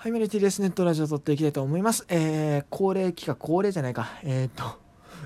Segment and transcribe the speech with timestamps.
[0.00, 2.06] はい、メルティレスネットラジオを撮っていきたいと思います。
[2.08, 4.08] えー、恒例企画、恒例じゃないか。
[4.22, 4.78] えー、っと、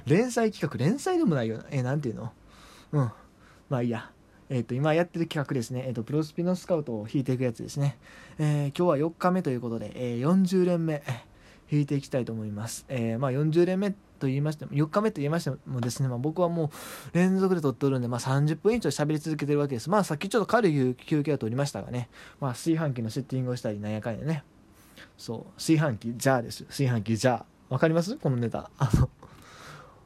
[0.06, 1.64] 連載企画、連載でもないよな。
[1.70, 2.32] えー、なんていうの？
[2.92, 3.12] うん。
[3.68, 4.10] まあいいや。
[4.48, 5.84] えー、っと、今やってる企画ですね。
[5.84, 7.98] えー、っと、プロスピのスカウトを引いていくやつですね。
[8.38, 11.02] えー、今日は4日目ということで、えー、40連目、
[11.70, 12.86] 引いていきたいと思います。
[12.88, 16.70] えー、まあ40連目と言いましても、4日目と言いましてもですね、まあ、僕はもう
[17.12, 19.90] 連続で撮っておるんで、まあ、30分以上喋り続けてるわけです。
[19.90, 22.08] まあさっきちょっと軽い休憩を取りましたがね、
[22.40, 24.44] まあ炊飯器のセッティングをしたりなんやかんやね。
[25.16, 25.52] そう。
[25.56, 26.64] 炊飯器じゃあです。
[26.64, 28.16] 炊飯器じゃあわかります？
[28.16, 28.70] このネタ。
[28.78, 29.08] あの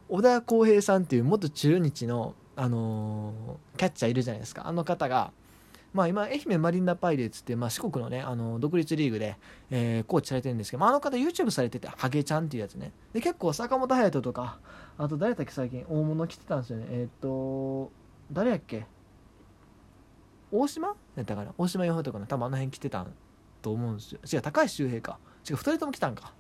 [0.08, 4.66] 小田浩平さんっていう元中日の、あのーキャッチャーいるじゃないですか。
[4.66, 5.32] あの方が、
[5.92, 9.36] まあ、今愛媛マリンナパイレーツって、まあ、四国のねあの独立リーグで、
[9.70, 12.92] えーコーチされてるんですけど、まあ、あの方 YouTube されててハゲちゃんっていうやつね。
[13.12, 14.58] で結構坂本勇人とか
[14.98, 16.86] あと誰だっけ最近大物来てたんですよね。
[16.90, 17.90] えーっと
[18.30, 18.86] 誰やっけ？
[20.52, 20.94] 大島？
[21.16, 21.52] やったかな？
[21.58, 23.12] 大島洋平とかね多分あの辺来てたん
[23.66, 24.20] と思うんですよ。
[24.32, 25.18] 違う高橋周平か。
[25.48, 26.32] 違う2人とも来たんか。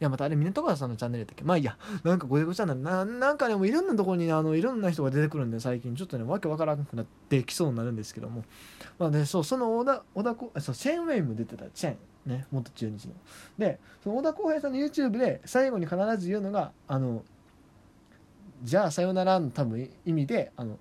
[0.00, 1.44] いやまたあれ港川さんのチャンネルやったっけ？
[1.44, 1.76] まあいいや。
[2.02, 5.94] なんかごちゃごちゃなななんかねもういろんなところにねあのいろんな人が出てくるんで最近。
[5.94, 8.44] ちょっとねわけわからなくなってきそうになるんですけども。
[8.98, 11.66] まあねそうその小田小田こそうチェーンウェイも出てた。
[11.66, 12.46] チェーンね。
[12.50, 13.12] 元中日の。
[13.58, 17.22] でその小田浩平さんの YouTube で最後に必ず言うのがあの
[18.62, 20.78] じゃあさよならの多分意味であの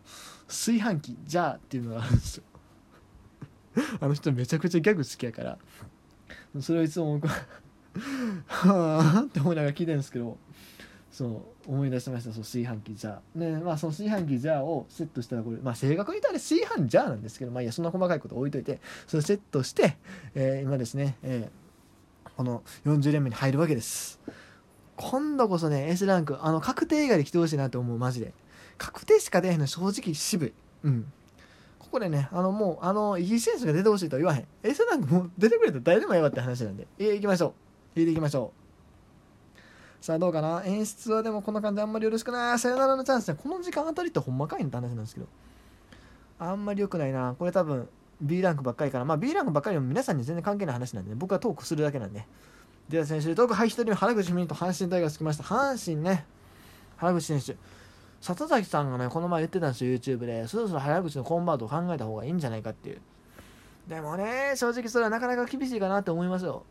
[0.48, 2.44] 炊飯器じゃあっていうのがあるんですよ。
[4.00, 5.58] あの人めちゃくちゃギャグ好きやから。
[6.62, 7.36] それをいつも僕は
[8.48, 10.38] はあって思いながら聞いてるんですけど
[11.12, 19.98] そう思い出しましたそう炊飯器じゃあねまあその炊飯器じゃあをセットしたらこれまあ正確に言ったら炊飯ジャーなんですけどまあいやそんな細かいこと置いといてそれセットして、
[20.34, 21.64] えー今ですね、えー
[22.36, 24.20] この40連目に入るわけです。
[24.96, 28.34] 今度こそね S ランクあの確定以外で来てほしいなと思うマジで。
[28.80, 30.54] 確定しか出へんの正直渋い。
[30.84, 31.14] うん。
[31.84, 34.48] ここでね、あのもう、あの、イギリス選手が出てほしいとは言わへん。
[34.64, 36.88] エスなんかもう出てくれたら誰でもええわって話なんで。
[36.98, 37.54] えー、行きましょ
[37.96, 38.00] う。
[38.00, 38.52] 引いていきましょ
[40.00, 40.04] う。
[40.04, 40.64] さあどうかな？
[40.66, 42.60] 演出はでもこんな感じあんまりよろしくない。
[42.60, 43.38] さよならのチャンスね。
[43.42, 45.28] この時間あたりってほんまかいんって話なんですけど。
[46.40, 47.36] あんまり良くないな。
[47.38, 47.88] これ多分
[48.22, 49.06] B ランクばっかりから。
[49.06, 52.26] まあ B ランクばっかりも皆さんに全然関係ない話なんで、ね、僕はトークするだけなんで。
[52.90, 55.44] では選手でトーク、はい、一人目原口文と阪神タイガース来ました。
[55.44, 56.26] 阪神ね。
[56.98, 57.56] 原口選手。
[58.24, 60.48] 里崎さんがねこの前言ってたんですよ YouTube で。
[60.48, 63.02] そろそろ早口のコンバートを考えた方がいいんじゃないかっていう。
[63.90, 66.64] でもね正直それはなかなか厳しいかなって思いますよ。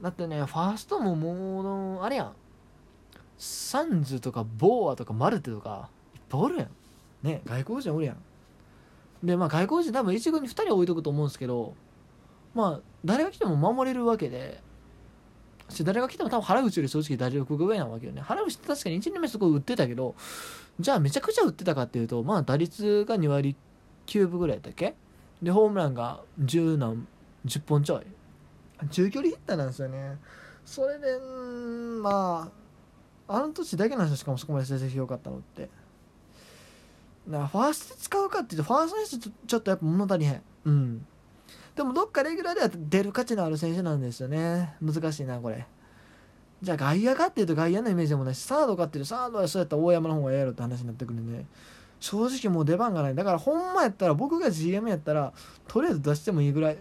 [0.00, 2.32] だってねファーストももうあれやん。
[3.36, 6.68] サンズとかボーアとかマルテとかいっぱいおるやん。
[7.24, 9.26] ね外国人おるやん。
[9.26, 11.74] でまあ外国人多分一軍に2人置いとくと思うんですけど
[12.54, 14.62] まあ誰が来ても守れるわけで。
[15.68, 18.20] し誰が来ても多分原口より正直打力が上なわけよね。
[18.22, 20.14] 原口って確かに1年目すごい打ってたけど
[20.80, 23.54] じゃあめちゃくちゃ打ってたかっていうとまあ打率が2割
[24.06, 24.94] 9分ぐらいだっけ？
[25.42, 27.06] でホームランが10何
[27.44, 28.88] 10本ちょい。
[28.90, 30.16] 中距離ヒッターなんですよね。
[30.64, 32.50] それでんま
[33.28, 35.68] ああの年だけなんですよしかもそこまで成績良かったのって。
[37.26, 40.42] なファースト使うかっていうとファーストにしてちょっとやっぱ物足りへん。
[40.64, 41.06] うん
[41.78, 44.74] でもどっかレギュラーでは出る価値のある選手なんですよね。
[44.82, 45.64] 難しいなこれ。
[46.60, 51.44] じゃあ外野かっていうと外野のイメージでもないしサードかっていうとサードはそうやったら大山の方がええやろって話になってくるんで
[52.00, 53.14] 正直もう出番がない。
[53.14, 55.32] だからほんまやったら僕が GM やったら
[55.68, 56.78] とりあえず出してもいいぐらい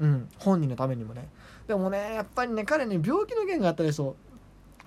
[0.00, 1.28] うん本人のためにもね。
[1.66, 4.16] でもねやっぱりね彼に病気の件があったりそ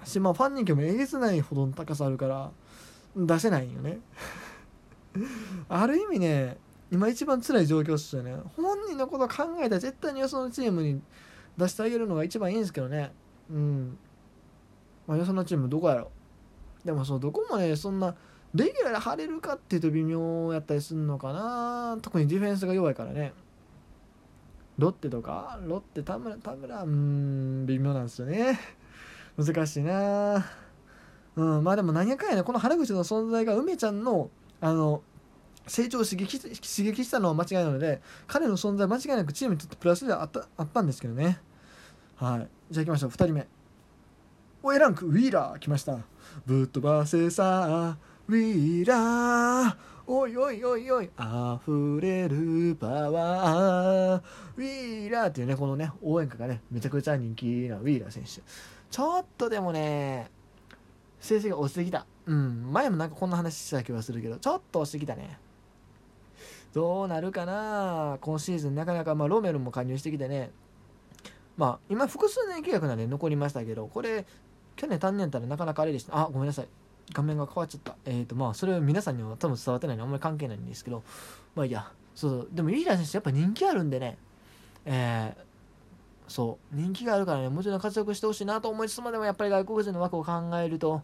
[0.03, 0.07] う。
[0.07, 2.50] しまあファン人気もえげつないほどの高さあるから
[3.16, 4.00] 出せないんよね。
[5.69, 6.57] ある意味ね
[6.91, 8.38] 今一番辛い状況っすよね。
[8.56, 8.64] 本
[8.95, 11.01] 人のことを考えたら絶対によそのチームに
[11.57, 13.11] 出してあげるのが一番いいんですけどね。
[13.50, 13.97] うん。
[15.07, 16.11] まあよそのチームどこやろ
[16.83, 18.16] でもそうどこもねそんな
[18.53, 21.97] レギュラーで張れるかっていうと微妙やったりするのかな。
[22.01, 23.33] 特にディフェンスが弱いからね。
[24.78, 28.59] ロッテとかロッテ田村田村うん微妙なんですよね。
[29.38, 30.45] 難しいな。
[31.35, 34.29] うんまあでも何やかんやねこの原口の存在が梅ちゃんの
[34.62, 35.01] あの
[35.67, 36.51] 成長を刺激刺
[36.91, 41.39] 激したのは間違いなので彼の存在間違いなくチームにとってプラスではあったあったんですけどね。
[42.15, 42.47] はい。
[42.71, 43.09] じゃあ行きましょう。
[43.09, 43.47] 2人目。
[44.63, 46.00] おエランクウィーラー来ました。
[46.45, 47.97] ぶっ飛ばせさ
[48.27, 49.75] ウィーラー。
[50.07, 51.06] おいおいおいおい。
[51.06, 54.21] 溢れるパワー。
[54.56, 58.41] ウィーラーっていうねこのね応援歌がねめちゃくちゃ人気なウィーラー選手。
[58.89, 60.29] ちょっとでもね
[61.19, 62.06] 成績が落ちてきた。
[62.25, 62.71] うん。
[62.71, 65.39] 前もなんかこんな話した気はするけどちょっと落ちてきたね。
[66.75, 68.18] どうなるかな？
[68.19, 70.51] 今シーズンなかなか、まあ、ロメルも加入してきてね。
[71.56, 74.25] まあ今複数年契約なんで残りましたけどこれ
[74.75, 76.18] 去年単年たらなかなかあれでした。
[76.18, 76.68] あごめんなさい。
[77.13, 77.95] 画面が変わっちゃった。
[78.04, 81.01] えっ、ー、とまあそれは皆さんには多分伝わってないのであんまり関係ないんですけど。
[81.56, 81.89] まあいいや。
[82.13, 82.50] そうそう。
[82.51, 84.18] でもイーラー選手やっぱ人気あるんでね。
[84.83, 85.45] えー
[86.28, 86.75] そう。
[86.75, 91.04] 人気があるからねもちろん活躍してほしいなと思いつつもでもやっぱり外国人の枠を考えると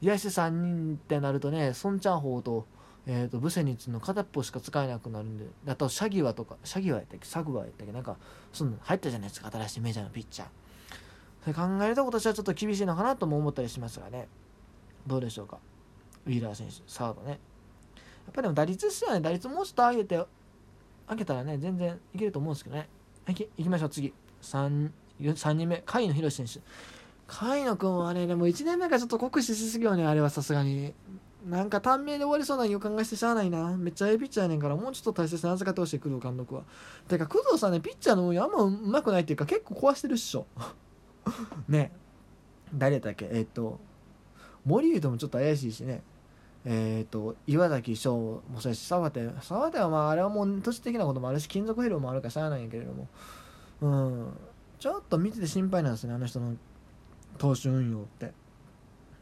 [0.00, 2.66] いやして3人ってなるとねソン・チャンホーと,、
[3.12, 7.26] えーと、ブセニッツの片っぽしか使えなくなるんであとシャギワとかシャギワやったっけ？
[7.26, 7.92] サグワやったっけ？
[7.92, 8.16] なんか
[8.52, 9.50] その入ったじゃないですか？
[9.50, 10.48] 新しいメジャーのピッチャー。
[11.42, 14.28] それ考えると今年はちょっと厳しいのかなとも思ったりしますがね。
[15.08, 15.58] どうでしょうか？
[16.24, 17.30] ウィーラー選手サードね。
[17.30, 17.38] やっ
[18.32, 20.24] ぱりでも打率ですよね打率もうちょっと上げて
[21.08, 22.88] 上げたらね全然いけると思うんですけどね。
[23.24, 24.14] はい行きましょう次。
[24.42, 24.90] 3,
[25.20, 26.60] 3人目甲斐野宏選手。
[27.26, 30.94] 甲斐野君はねでも1年目からちょっと酷使しすぎよねあれはさすがに。
[31.46, 33.76] なんか短命で終わりそうな予感がしてしゃあないな。
[33.76, 36.62] めっちゃええピッチャーやねんからもうちょっと大切に預かってほしい工藤監督は。
[37.08, 40.46] てか工藤さんねピッチャーの運用あんまうまくないっていうか結構壊してるっしょ。
[41.68, 41.92] ね。
[42.74, 43.28] 誰だっけ？
[43.32, 43.80] えっ、と
[44.64, 46.02] 森人もちょっと怪しいしね。
[46.64, 53.08] えっ、と岩崎翔もそうやし沢手沢手はまああれはもう都市的なこともあるし金属疲労もあるからしゃあないんやけれども。
[53.80, 54.32] うん。
[54.78, 56.54] ちょっと見てて心配なんですねあの人の
[57.36, 58.32] 投手運用って、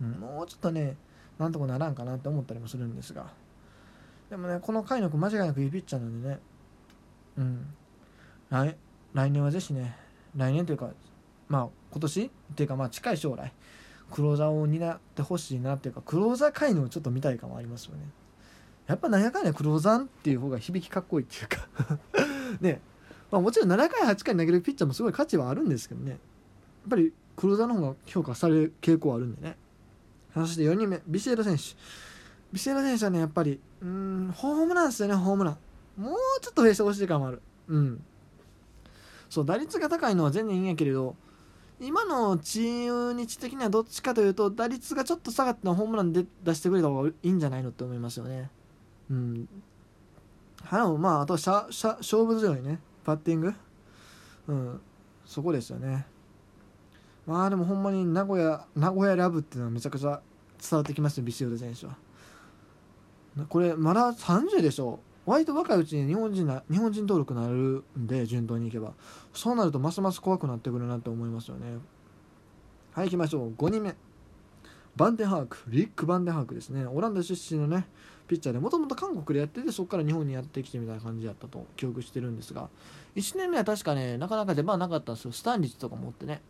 [0.00, 0.96] もうちょっとね
[1.38, 3.26] なんとかならんかなって思ったりもするんですが。
[4.30, 6.38] でもねこの甲斐野君間違いなくいいピッチャーなんでね。
[7.38, 7.74] うん。
[8.50, 8.76] 来
[9.14, 9.96] 来年はぜひね
[10.36, 10.90] 来年というか
[11.48, 12.24] まあ今年？
[12.24, 13.52] っていうかまあ近い将来。
[14.10, 18.02] クローザーを担ってほしいなっていうかクローザー界のをちょっと見たい感はありますよね。
[18.86, 21.98] やっぱなんやかんやクローザーっていう方が響きかっこいいっていうか。
[22.60, 22.80] ね。
[23.30, 26.12] まあもちろん7回8回投げるピッチャーもすごい価値はあるんですけどね。
[26.12, 26.18] やっ
[26.88, 29.56] ぱりクローザーの方が評価される傾向あるんでね。
[30.34, 31.62] そして4人目ビシエド選手
[32.52, 35.56] ビシエド選手はねやっぱりうんホームランですよねホームラン
[36.00, 38.04] もうちょっと増やしてほしい感もあるうん
[39.28, 41.16] そう打率が高いのは全然いいんやけれど
[41.80, 48.50] 今の中日的にはどっちかというと打率がちょっと下がってのホームランで出してくれた方がいいんじゃないのって思いますよね。
[49.08, 49.48] うん。
[50.64, 53.54] はまああとしゃしゃ勝負強いねバッティング。
[54.48, 54.80] うん。
[55.24, 56.06] そこですよね。
[57.28, 60.22] まあでもほんまに名古屋名古屋ラブっていうのはめちゃくちゃ
[60.58, 61.94] 伝わってきますよビシオド選手は。
[63.50, 64.98] これまだ30でしょ？
[65.26, 68.94] 割と若いうちに日本人な日本人登録になるんで順当にいけば。
[69.34, 71.76] そうなるとますます怖くなってくるなって思いますよね。
[72.92, 73.52] はい行きましょう。
[73.52, 73.94] 5人目。
[74.96, 75.58] バンデンハーク。
[75.68, 76.86] リック・バンデンハークですね。
[76.86, 77.86] オランダ出身のね
[78.26, 82.70] ピッチャーでもともと韓国でやっててそこから日本にやってきてみたいな感じだったと記憶してるんですが。
[83.14, 85.32] 1年目は確かねなかなか出番なかったんですよ。
[85.32, 86.40] スタン率とか持ってね。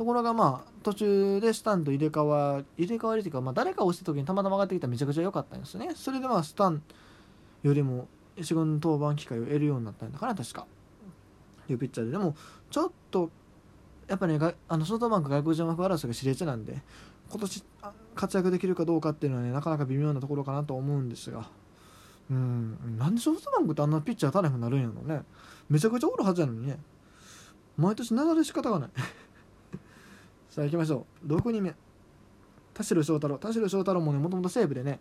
[0.00, 5.90] ところがまあ途中でスタンと入れ替わ入れ替わりというか、まあ、誰か押した時にたまたま上がってきたらめちゃくちゃ良かったんですね。
[5.94, 6.82] それでまあスタン
[7.62, 8.08] よりも
[8.38, 10.66] 1軍登板機会を得るようになったんだから確か。
[11.68, 12.12] いうピッチャーで。
[12.12, 12.34] でも
[12.70, 13.30] ちょっと
[14.08, 14.38] やっぱね
[14.68, 16.80] あのソフトバンク外国人枠争いが熾烈なんで
[17.28, 17.64] 今年
[18.14, 21.46] 活躍できるかどうかっていうのはねなかなか微妙なところかなと思うんですが。
[22.30, 25.24] うんなんでソフトバンクってあんなピッチャー当たらへんくなるんやろうね。
[25.68, 26.78] めちゃくちゃおるはずやのにね。
[27.76, 28.90] 毎年流れ仕方がない。
[30.50, 31.32] さあ行きましょう。
[31.32, 31.74] 6人目。
[32.74, 33.38] 田代翔太郎。
[33.38, 34.98] 田代翔太郎もねもともと西武でね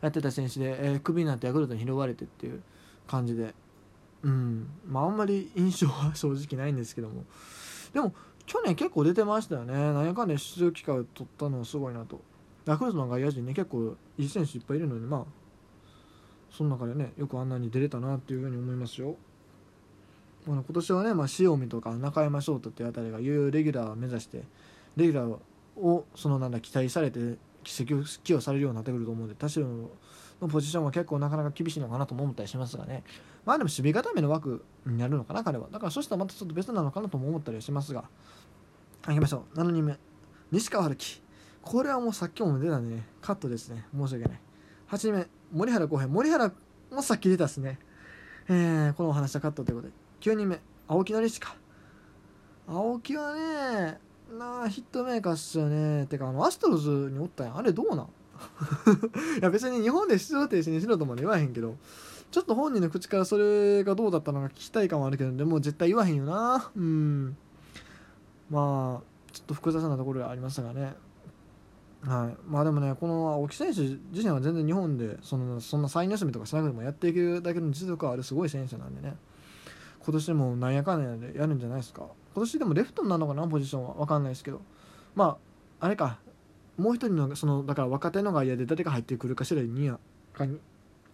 [0.00, 2.62] やってた選手で、えー、クビになってヤクルトに拾われてっていう
[3.08, 3.54] 感じで。
[4.22, 4.68] うん。
[4.86, 7.24] まああんまり印象は 正直ないんですけども。
[7.92, 8.14] でも
[8.46, 9.74] 去年結構出てましたよね。
[9.74, 12.20] なんやかんで出場機会を取ったのはすごいなと。
[12.64, 15.24] ヤクルトの外野陣ね結構いい選手いっぱいいるのにまあ
[16.52, 19.16] その中でねよくあんなに出れたなっていうふうに思いますよ、
[20.46, 24.42] まあ、今年はね、まあ、塩見とか中山翔太っていうあたりがいうレギュラーを目指して
[24.96, 33.04] レギュラーをそのなんだ期待されて奇跡を寄与されるようになってくると思うんで田代のポジションは結構なかなか厳しいのかなとも思ったりしますがね。
[33.44, 38.04] まあでも守備固めの枠になるのかな彼はだからそしたらまたちょっと別なのかなとも思ったりしますが。
[39.08, 39.58] いきましょう。
[39.58, 39.96] 7人目。
[40.50, 41.22] 西川春樹。
[41.62, 43.04] これはもうさっきも出たんでね。
[43.20, 43.84] カットですね。
[43.96, 44.40] 申し訳ない。
[44.90, 45.26] 8人目。
[45.52, 46.08] 森原浩平。
[46.08, 46.52] 森原
[46.90, 47.78] もさっき出たっすね。
[48.48, 50.01] えー、このお話はカットということで。
[50.22, 51.48] 9人目青木典親。
[52.68, 53.98] 青木はね
[54.38, 56.06] なヒットメーカーっすよね。
[56.06, 57.46] てかあのアストロズにおったん。
[57.48, 58.06] やあれどうなん？
[59.40, 61.74] いや別に日本で出場停止にしろとまで言わへんけど。
[62.30, 66.70] ちょっと本人の口からそれがどうだったのか聞きたい感はあるけどでも絶対言わへんよな。
[66.74, 67.36] うん。
[68.48, 70.94] まあちょっと複雑なところがありましたがね。
[72.02, 72.36] はい。
[72.48, 79.16] まあでもねこの青木選手自身は全然日本でそのそんな再盗みとかしなくてもやっていくだけの実力があるすごい選手なんでね。
[80.04, 82.02] 今年もなんやかんやでやるんじゃないですか？
[82.34, 83.46] 今年でもレフトなのかな？
[83.46, 83.94] ポジションは。
[83.94, 84.60] 分かんないですけど。
[85.14, 85.38] ま
[85.80, 86.18] ああれか。
[86.76, 89.98] もう一人のそのだから若手の外野で誰が入ってくるかしらにや
[90.32, 90.58] かに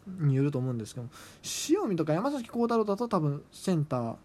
[0.06, 1.08] によると思うんですけど。
[1.68, 4.16] 塩見とか山崎幸太郎だと多分センター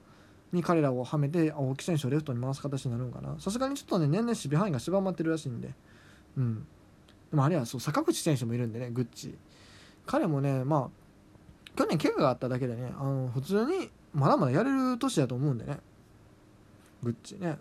[0.51, 3.35] に彼らをはめて青木選手をレフトに回す形になるのかな。
[3.39, 5.71] さすがにちょっとね年々守備範囲が狭まってるらしいんで。
[6.37, 6.67] うん。
[7.31, 9.35] でもあれはそう坂口選手もいるんでねグッチ。
[10.05, 15.79] 彼もねまあ去年怪我があっただけでねあの普通にまだまだやれる年だと思うんでね。
[17.01, 17.57] グッチね。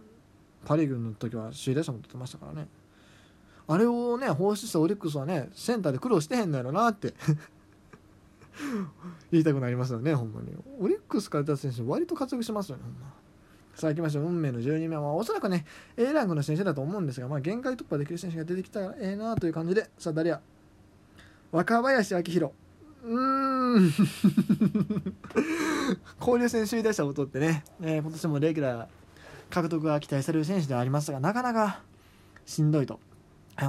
[0.64, 2.68] パ・リーグの時は首位打者も取ってましたからね。
[3.66, 7.14] あれをね放出したオリックスはねセンターで苦労してへんのやろなって。
[9.32, 10.49] 言いたくなりますよねほんまに。
[10.78, 13.12] オリックスから出た選手割と活躍しますよねほんま。
[13.75, 14.25] さあ行きましょう。
[14.25, 15.64] 運命の12名はおそらくね
[15.97, 19.90] A ランクの選手だと思うんですが、まあ、限界突破できる選手が出てきたらええなという感じで。
[19.99, 20.40] さあ誰や
[21.50, 22.52] 若林明宏。
[23.04, 23.41] うーん。
[26.21, 28.88] 交流戦首位打者を取ってね、えー今年もレギュラー
[29.50, 31.81] 獲得が期待される選手ではありますがなかなか
[32.47, 33.00] しんどいと。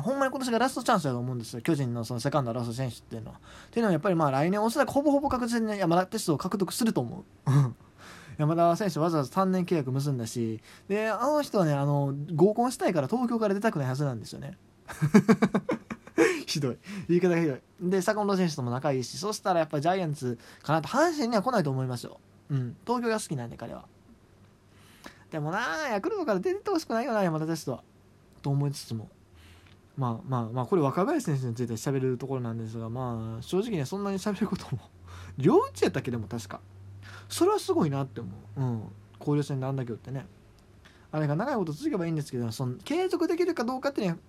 [0.01, 3.37] ほんまに今年がラストチャンスだと思うんですよ、巨人のそのセカンドラスト選手っていうのは。
[3.37, 7.51] っていうのはやっぱりまあ来年おそらくほぼほぼ確実に山田テストを獲得すると思う。
[8.37, 14.57] 山田選手わざわざ3年契約結んだしであの人はねあの合コンしたいから東京から出たくないはずなんですよね
[16.45, 16.77] ひどい。
[17.07, 17.61] 言い方がひどい。
[17.81, 20.87] で坂本選手とも仲いいしそしたらやっぱジャイアンツかなと。
[20.87, 22.19] 阪神には来ないと思いますよ。
[22.49, 22.75] うん。
[22.85, 23.85] 東京が好きなんで彼は。
[25.31, 27.83] でもなヤクルトから出てってほしくないよな山田テストは。
[28.41, 29.09] と思いつつも。
[29.97, 34.81] まあまあまあこれ若林選手について喋るところなんですがまあ正直ねそんなに喋ることも
[35.37, 36.59] 両打ちやったっけでも確か。
[37.29, 38.83] それはすごいなって思う、うん、
[39.19, 40.27] 交流戦であんだけ打ってね。
[41.11, 44.19] あれが長いこと続けばいいんですけどその継続できるかどうかっていうのは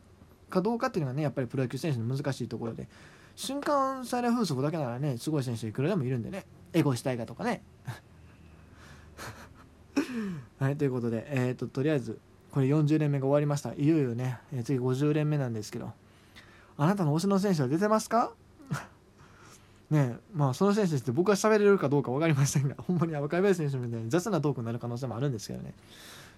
[0.55, 2.89] かどうかっていうのがねやっぱりプロ野球選手の難しいところで。
[3.37, 6.47] 瞬間最大風速だけならねすごい選手いくらでもいるんでね。
[6.73, 7.63] エゴしたいかとかね。
[10.61, 12.19] はいということでえっ、ととりあえず
[12.53, 13.75] これ40連目が終わりました。
[13.75, 15.93] いよいよね、えー次50連目なんですけど。
[16.77, 18.33] あなたの推しの選手は出てますか？
[19.91, 25.75] ねえまあその選手って僕が喋れるかどうか分かりませんがほんまに若林選手みたいに雑なトークになる可能性もあるんですけどね。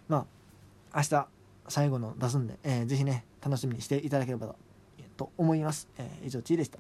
[0.09, 0.27] ま
[0.93, 1.29] あ明日
[1.69, 4.57] 最後の出すんで、えーぜひね楽しみにしていただければと
[5.17, 6.75] と思います、えー以上ちいでした。